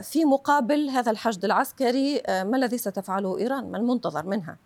في 0.01 0.25
مقابل 0.25 0.89
هذا 0.89 1.12
الحشد 1.12 1.45
العسكري 1.45 2.21
ما 2.27 2.57
الذي 2.57 2.77
ستفعله 2.77 3.38
إيران؟ 3.38 3.71
ما 3.71 3.77
المنتظر 3.77 4.25
منها؟ 4.25 4.57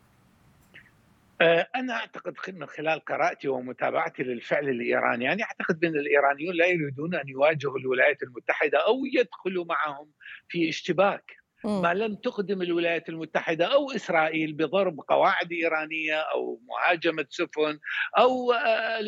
آه، 1.41 1.67
أنا 1.75 1.93
أعتقد 1.93 2.36
من 2.55 2.65
خلال 2.65 3.00
قراءتي 3.00 3.48
ومتابعتي 3.48 4.24
للفعل 4.24 4.69
الإيراني 4.69 5.25
يعني 5.25 5.43
أعتقد 5.43 5.86
أن 5.86 5.96
الإيرانيون 5.96 6.55
لا 6.55 6.65
يريدون 6.65 7.15
أن 7.15 7.27
يواجهوا 7.27 7.77
الولايات 7.79 8.24
المتحدة 8.24 8.77
أو 8.88 9.05
يدخلوا 9.13 9.65
معهم 9.65 10.12
في 10.48 10.69
اشتباك. 10.69 11.38
ما 11.63 11.94
لم 11.94 12.16
تقدم 12.16 12.62
الولايات 12.62 13.10
المتحدة 13.10 13.66
أو 13.66 13.92
إسرائيل 13.92 14.54
بضرب 14.54 15.00
قواعد 15.08 15.51
إيرانية 15.51 16.16
أو 16.16 16.62
مهاجمة 16.70 17.25
سفن 17.30 17.80
أو 18.18 18.51
آه، 18.51 19.00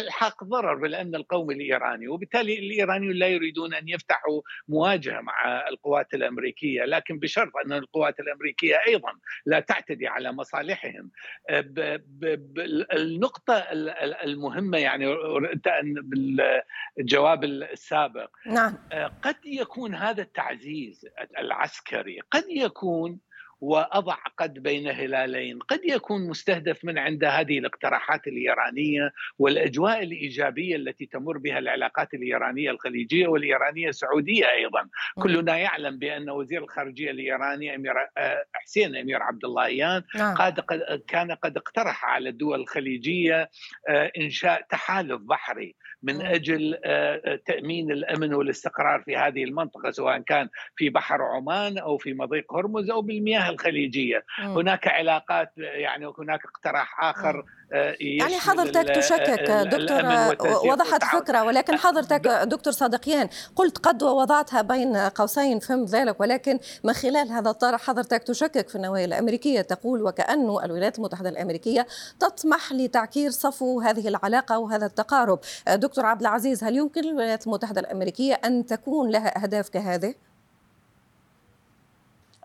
الحاق 0.00 0.44
ضرر 0.44 0.74
بالامن 0.74 1.14
القومي 1.14 1.54
الإيراني، 1.54 2.08
وبالتالي 2.08 2.58
الإيرانيون 2.58 3.14
لا 3.14 3.28
يريدون 3.28 3.74
أن 3.74 3.88
يفتحوا 3.88 4.42
مواجهة 4.68 5.20
مع 5.20 5.68
القوات 5.68 6.14
الأمريكية، 6.14 6.84
لكن 6.84 7.18
بشرط 7.18 7.52
أن 7.66 7.72
القوات 7.72 8.20
الأمريكية 8.20 8.80
أيضا 8.86 9.12
لا 9.46 9.60
تعتدي 9.60 10.06
على 10.06 10.32
مصالحهم. 10.32 11.10
آه، 11.50 12.00
النقطة 12.92 13.54
المهمة 14.24 14.78
يعني 14.78 15.06
بالجواب 16.02 17.44
السابق. 17.44 18.30
نعم. 18.46 18.74
آه، 18.92 19.06
قد 19.22 19.36
يكون 19.44 19.94
هذا 19.94 20.22
التعزيز 20.22 21.06
العسكري 21.38 21.89
العسكري 21.92 22.20
قد 22.30 22.44
يكون 22.48 23.20
واضع 23.60 24.16
قد 24.38 24.54
بين 24.54 24.88
هلالين، 24.88 25.58
قد 25.58 25.80
يكون 25.84 26.28
مستهدف 26.28 26.84
من 26.84 26.98
عند 26.98 27.24
هذه 27.24 27.58
الاقتراحات 27.58 28.26
الإيرانية 28.26 29.12
والأجواء 29.38 30.02
الإيجابية 30.02 30.76
التي 30.76 31.06
تمر 31.06 31.38
بها 31.38 31.58
العلاقات 31.58 32.14
الإيرانية 32.14 32.70
الخليجية 32.70 33.28
والإيرانية 33.28 33.88
السعودية 33.88 34.50
أيضا، 34.50 34.88
كلنا 35.14 35.56
يعلم 35.56 35.98
بأن 35.98 36.30
وزير 36.30 36.62
الخارجية 36.62 37.10
الإيراني 37.10 37.74
أمير 37.74 37.94
آه، 38.18 38.44
حسين 38.52 38.96
أمير 38.96 39.22
عبد 39.22 39.44
اللهيان 39.44 40.02
نعم. 40.14 40.34
قد 40.34 40.60
كان 41.08 41.32
قد 41.32 41.56
اقترح 41.56 42.04
على 42.04 42.28
الدول 42.28 42.60
الخليجية 42.60 43.50
آه، 43.88 44.12
إنشاء 44.18 44.66
تحالف 44.70 45.20
بحري 45.22 45.74
من 46.02 46.20
أجل 46.20 46.78
آه، 46.84 47.40
تأمين 47.46 47.92
الأمن 47.92 48.34
والاستقرار 48.34 49.02
في 49.02 49.16
هذه 49.16 49.44
المنطقة 49.44 49.90
سواء 49.90 50.18
كان 50.18 50.48
في 50.76 50.90
بحر 50.90 51.22
عمان 51.22 51.78
أو 51.78 51.98
في 51.98 52.14
مضيق 52.14 52.54
هرمز 52.54 52.90
أو 52.90 53.02
بالمياه 53.02 53.49
الخليجيه 53.50 54.24
مم. 54.38 54.58
هناك 54.58 54.88
علاقات 54.88 55.52
يعني 55.56 56.12
هناك 56.18 56.40
اقتراح 56.44 57.04
آخر. 57.04 57.44
آه، 57.72 57.96
يعني 58.00 58.38
حضرتك 58.38 58.88
تشكك 58.88 59.50
دكتور 59.50 60.04
وضحت 60.70 61.04
فكرة 61.04 61.44
ولكن 61.44 61.76
حضرتك 61.76 62.20
دكتور 62.26 62.72
صادقيان 62.72 63.28
قلت 63.56 63.78
قد 63.78 64.02
ووضعتها 64.02 64.62
بين 64.62 64.96
قوسين 64.96 65.58
فهمت 65.58 65.88
ذلك 65.88 66.20
ولكن 66.20 66.58
من 66.84 66.92
خلال 66.92 67.28
هذا 67.28 67.50
الطرح 67.50 67.80
حضرتك 67.80 68.22
تشكك 68.22 68.68
في 68.68 68.76
النوايا 68.76 69.04
الأمريكية 69.04 69.60
تقول 69.60 70.02
وكأنه 70.02 70.64
الولايات 70.64 70.98
المتحدة 70.98 71.28
الأمريكية 71.28 71.86
تطمح 72.20 72.72
لتعكير 72.72 73.30
صفو 73.30 73.80
هذه 73.80 74.08
العلاقة 74.08 74.58
وهذا 74.58 74.86
التقارب 74.86 75.40
دكتور 75.68 76.06
عبد 76.06 76.20
العزيز 76.20 76.64
هل 76.64 76.76
يمكن 76.76 77.00
للولايات 77.00 77.46
المتحدة 77.46 77.80
الأمريكية 77.80 78.34
أن 78.34 78.66
تكون 78.66 79.10
لها 79.10 79.42
أهداف 79.42 79.68
كهذه؟ 79.68 80.14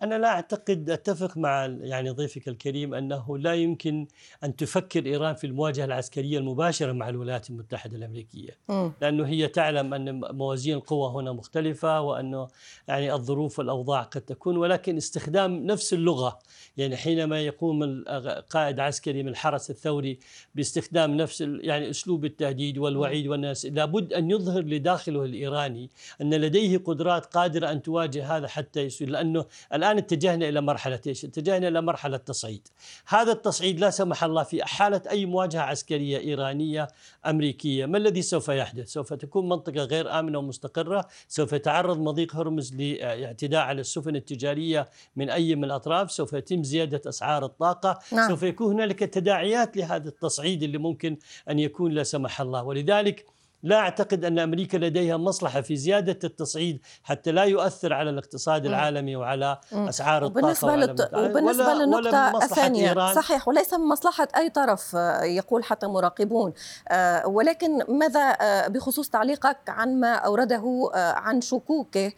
أنا 0.06 0.16
لا 0.16 0.28
أعتقد 0.28 0.90
أتفق 0.90 1.38
مع 1.38 1.66
يعني 1.66 2.10
ضيفك 2.10 2.48
الكريم 2.48 2.94
أنه 2.94 3.38
لا 3.38 3.54
يمكن 3.54 4.08
أن 4.44 4.56
تفكر 4.56 5.06
إيران 5.06 5.36
في 5.36 5.48
المواجهة 5.48 5.86
العسكرية 5.86 6.38
المباشرة 6.38 6.92
مع 6.92 7.10
الولايات 7.10 7.50
المتحدة 7.50 7.98
الأمريكية 7.98 8.58
م. 8.70 8.90
لأنه 9.02 9.28
هي 9.28 9.48
تعلم 9.48 9.94
أن 9.94 10.20
موازين 10.36 10.76
القوى 10.76 11.22
هنا 11.22 11.32
مختلفة 11.32 12.02
وأنه 12.02 12.48
يعني 12.88 13.14
الظروف 13.14 13.60
والأوضاع 13.60 14.02
قد 14.02 14.22
تكون 14.22 14.58
ولكن 14.58 14.98
استخدام 14.98 15.66
نفس 15.66 15.94
اللغة 15.94 16.40
يعني 16.78 16.98
حينما 16.98 17.42
يقوم 17.42 18.04
قائد 18.50 18.80
عسكري 18.80 19.24
من 19.24 19.30
الحرس 19.30 19.70
الثوري 19.70 20.20
باستخدام 20.56 21.18
نفس 21.18 21.42
يعني 21.42 21.90
أسلوب 21.90 22.26
التهديد 22.26 22.78
والوعيد 22.78 23.28
والناس 23.28 23.66
لابد 23.66 24.14
أن 24.14 24.32
يظهر 24.32 24.62
لداخله 24.62 25.26
الإيراني 25.26 25.90
أن 26.22 26.34
لديه 26.34 26.78
قدرات 26.78 27.26
قادرة 27.26 27.72
أن 27.72 27.82
تواجه 27.82 28.38
هذا 28.38 28.48
حتى 28.48 28.82
يسوي 28.82 29.08
لأنه 29.08 29.46
الآن 29.74 29.95
اتجهنا 30.00 30.50
إلى 30.50 30.62
مرحلة 30.62 31.00
إيش؟ 31.08 31.26
اتجهنا 31.26 31.68
إلى 31.68 31.82
مرحلة 31.82 32.18
تصعيد 32.18 32.68
هذا 33.08 33.32
التصعيد 33.32 33.80
لا 33.80 33.90
سمح 33.90 34.24
الله 34.24 34.44
في 34.44 34.64
حالة 34.64 35.02
أي 35.10 35.26
مواجهة 35.26 35.62
عسكرية 35.62 36.18
إيرانية 36.18 36.88
أمريكية 37.26 37.86
ما 37.86 37.98
الذي 37.98 38.22
سوف 38.22 38.50
يحدث؟ 38.50 38.88
سوف 38.88 39.14
تكون 39.14 39.50
منطقة 39.50 39.84
غير 39.84 40.20
آمنة 40.20 40.38
ومستقرة 40.40 41.08
سوف 41.28 41.54
يتعرض 41.54 42.00
مضيق 42.00 42.36
هرمز 42.36 42.76
لاعتداء 42.76 43.62
على 43.62 43.82
السفن 43.82 44.16
التجارية 44.16 44.90
من 45.16 45.30
أي 45.30 45.56
من 45.56 45.64
الأطراف 45.64 46.12
سوف 46.12 46.34
يتم 46.34 46.64
زيادة 46.64 47.10
أسعار 47.10 47.46
الطاقة 47.46 48.00
نعم. 48.12 48.30
سوف 48.30 48.44
يكون 48.44 48.74
هنالك 48.74 49.00
تداعيات 49.00 49.78
لهذا 49.78 50.10
التصعيد 50.10 50.64
اللي 50.64 50.78
ممكن 50.78 51.18
أن 51.50 51.60
يكون 51.60 51.92
لا 51.92 52.04
سمح 52.04 52.42
الله 52.42 52.64
ولذلك 52.64 53.35
لا 53.66 53.80
أعتقد 53.80 54.26
أن 54.26 54.40
أمريكا 54.40 54.78
لديها 54.78 55.18
مصلحة 55.18 55.62
في 55.62 55.76
زيادة 55.76 56.20
التصعيد 56.24 56.82
حتى 57.04 57.32
لا 57.32 57.44
يؤثر 57.44 57.94
على 57.94 58.10
الاقتصاد 58.10 58.66
العالمي 58.66 59.16
وعلى 59.16 59.60
أسعار 59.74 60.26
الطاقة 60.26 60.42
وبالنسبة, 60.42 60.76
للت... 60.76 61.10
وبالنسبة 61.14 61.68
ولا 61.68 61.84
للنقطة 61.84 62.44
الثانية. 62.44 63.14
صحيح 63.14 63.48
وليس 63.48 63.74
من 63.74 63.88
مصلحة 63.88 64.28
أي 64.38 64.50
طرف 64.50 64.96
آه، 64.96 65.24
يقول 65.24 65.64
حتى 65.64 65.88
مراقبون. 65.88 66.54
آه، 66.88 67.28
ولكن 67.28 67.80
ماذا 67.88 68.38
آه، 68.42 68.68
بخصوص 68.68 69.10
تعليقك 69.10 69.58
عن 69.68 70.00
ما 70.00 70.14
أورده 70.14 70.92
عن 70.96 71.42
شكوكه 71.42 72.12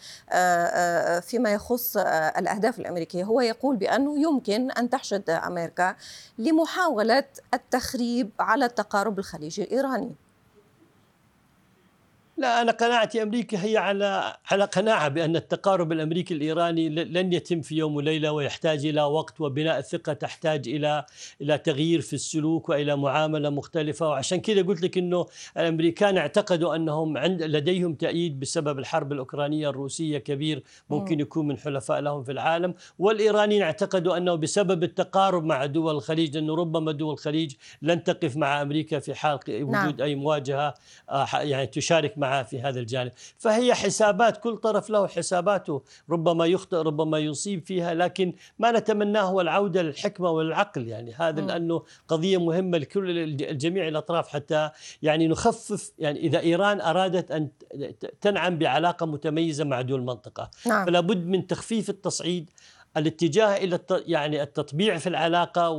فيما 1.22 1.54
يخص 1.54 1.98
الأهداف 2.38 2.80
الأمريكية. 2.80 3.24
هو 3.24 3.42
يقول 3.42 3.76
بأنه 3.76 4.20
يمكن 4.22 4.72
أن 4.72 4.90
تحشد 4.90 5.30
أمريكا 5.30 5.96
لمحاولة 6.38 7.24
التخريب 7.54 8.30
على 8.40 8.66
التقارب 8.66 9.20
الخليجي 9.20 9.64
الإيراني. 9.64 10.27
لا 12.38 12.62
أنا 12.62 12.72
قناعتي 12.72 13.24
أمريكا 13.24 13.64
هي 13.66 13.78
على 13.78 14.38
على 14.52 14.64
قناعة 14.64 15.08
بأن 15.08 15.36
التقارب 15.36 15.92
الأمريكي 15.92 16.34
الإيراني 16.34 16.90
لن 16.90 17.34
يتم 17.34 17.62
في 17.62 17.76
يوم 17.76 17.96
وليلة 17.96 18.32
ويحتاج 18.32 18.86
إلى 18.86 19.02
وقت 19.02 19.42
وبناء 19.42 19.80
الثقه 19.80 20.14
تحتاج 20.14 20.68
إلى 20.70 21.06
إلى 21.42 21.58
تغيير 21.58 22.02
في 22.02 22.14
السلوك 22.14 22.70
وإلى 22.70 22.96
معاملة 22.96 23.50
مختلفة. 23.50 24.10
وعشان 24.10 24.42
كذا 24.42 24.62
قلت 24.62 24.82
لك 24.82 24.98
إنه 24.98 25.26
الأمريكان 25.58 26.18
اعتقدوا 26.18 26.76
أنهم 26.76 27.18
عند 27.18 27.44
لديهم 27.44 27.94
تأييد 27.94 28.40
بسبب 28.40 28.80
الحرب 28.80 29.12
الأوكرانية 29.12 29.70
الروسية 29.70 30.18
كبير 30.18 30.64
ممكن 30.90 31.20
يكون 31.20 31.48
من 31.48 31.58
حلفاء 31.58 32.00
لهم 32.00 32.24
في 32.24 32.32
العالم. 32.32 32.74
والإيرانيين 33.00 33.62
اعتقدوا 33.62 34.18
أنه 34.18 34.36
بسبب 34.36 34.84
التقارب 34.84 35.44
مع 35.44 35.66
دول 35.66 35.96
الخليج 35.96 36.38
انه 36.38 36.56
ربما 36.56 36.92
دول 36.92 37.14
الخليج 37.14 37.54
لن 37.82 38.04
تقف 38.04 38.38
مع 38.38 38.62
أمريكا 38.62 39.00
في 39.00 39.16
حال 39.16 39.40
وجود 39.50 39.72
نعم. 39.72 40.02
أي 40.02 40.16
مواجهة 40.16 40.74
آه، 41.10 41.28
يعني 41.34 41.68
تشارك 41.68 42.18
مع 42.18 42.27
معه 42.28 42.44
في 42.44 42.62
هذا 42.62 42.80
الجانب. 42.80 43.12
فهي 43.38 43.74
حسابات 43.74 44.38
كل 44.38 44.58
طرف 44.58 44.90
له 44.90 45.08
حساباته. 45.08 45.82
ربما 46.10 46.46
يخطئ 46.46 46.78
ربما 46.78 47.20
يصيب 47.20 47.66
فيها 47.66 47.94
لكن 47.94 48.34
ما 48.60 48.72
نتمناه 48.72 49.22
هو 49.22 49.42
العودة 49.42 49.82
للحكمة 49.82 50.30
والعقل. 50.30 50.88
يعني 50.88 51.14
هذا 51.14 51.42
لأنه 51.42 51.84
قضية 52.08 52.38
مهمة 52.38 52.78
لكل 52.78 53.20
الجميع 53.44 53.88
الأطراف 53.88 54.28
حتى 54.28 54.70
يعني 55.02 55.28
نخفف 55.28 55.92
يعني 56.00 56.20
إذا 56.20 56.40
إيران 56.40 56.82
أرادت 56.82 57.32
أن 57.32 57.50
تنعم 58.22 58.58
بعلاقة 58.58 59.06
متميزة 59.06 59.64
مع 59.64 59.82
دول 59.82 60.00
المنطقة. 60.00 60.50
نعم. 60.66 60.86
فلا 60.86 61.00
بد 61.00 61.26
من 61.26 61.48
تخفيف 61.48 61.90
التصعيد 61.90 62.50
الاتجاه 62.98 63.58
إلى 63.58 63.80
يعني 63.90 64.44
التطبيع 64.44 64.98
في 64.98 65.10
العلاقة 65.10 65.70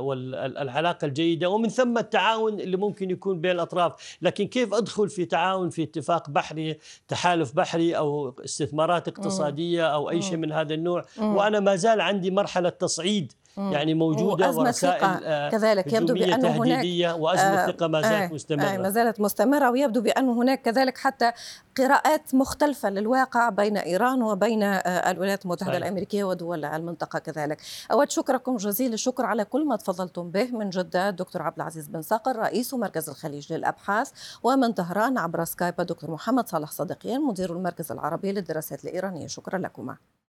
والعلاقه 0.00 1.04
الجيدة 1.04 1.50
ومن 1.50 1.68
ثم 1.68 1.98
التعاون 1.98 2.60
اللي 2.60 2.76
ممكن 2.76 3.10
يكون 3.10 3.40
بين 3.40 3.50
الأطراف، 3.50 4.16
لكن 4.22 4.46
كيف 4.46 4.74
أدخل 4.74 5.08
في 5.08 5.24
تعاون 5.24 5.70
في 5.70 5.82
اتفاق 5.82 6.30
بحري، 6.30 6.78
تحالف 7.08 7.56
بحري 7.56 7.96
أو 7.96 8.34
استثمارات 8.44 9.08
اقتصادية 9.08 9.86
أو 9.86 10.10
أي 10.10 10.22
شيء 10.22 10.36
من 10.36 10.52
هذا 10.52 10.74
النوع، 10.74 11.04
وأنا 11.20 11.60
ما 11.60 11.76
زال 11.76 12.00
عندي 12.00 12.30
مرحلة 12.30 12.68
تصعيد. 12.68 13.32
يعني 13.58 13.94
موجودة 13.94 14.50
ورسائل 14.50 15.24
آه 15.24 15.50
كذلك 15.50 15.92
يبدو 15.92 16.14
بأنه 16.14 16.48
هناك 16.48 16.84
وأزمة 17.20 17.66
ثقة 17.66 17.86
ما 17.86 18.02
زالت 18.02 18.30
آه 18.30 18.34
مستمرة 18.34 18.64
آه 18.64 18.78
ما 18.78 18.90
زالت 18.90 19.20
مستمرة 19.20 19.70
ويبدو 19.70 20.00
بأنه 20.00 20.32
هناك 20.32 20.62
كذلك 20.62 20.98
حتى 20.98 21.32
قراءات 21.78 22.34
مختلفة 22.34 22.90
للواقع 22.90 23.48
بين 23.48 23.76
إيران 23.76 24.22
وبين 24.22 24.62
آه 24.62 25.10
الولايات 25.10 25.44
المتحدة 25.44 25.72
صحيح. 25.72 25.84
الأمريكية 25.84 26.24
ودول 26.24 26.64
المنطقة 26.64 27.18
كذلك. 27.18 27.58
أود 27.92 28.10
شكركم 28.10 28.56
جزيل 28.56 28.92
الشكر 28.92 29.26
على 29.26 29.44
كل 29.44 29.66
ما 29.66 29.76
تفضلتم 29.76 30.30
به 30.30 30.44
من 30.52 30.70
جدة 30.70 31.08
الدكتور 31.08 31.42
عبد 31.42 31.56
العزيز 31.56 31.88
بن 31.88 32.02
صقر 32.02 32.36
رئيس 32.36 32.74
مركز 32.74 33.08
الخليج 33.08 33.52
للأبحاث 33.52 34.10
ومن 34.42 34.72
طهران 34.72 35.18
عبر 35.18 35.44
سكايب 35.44 35.80
الدكتور 35.80 36.10
محمد 36.10 36.48
صالح 36.48 36.70
صديقيان 36.70 37.20
مدير 37.22 37.52
المركز 37.52 37.92
العربي 37.92 38.32
للدراسات 38.32 38.84
الإيرانية 38.84 39.26
شكرا 39.26 39.58
لكما. 39.58 39.96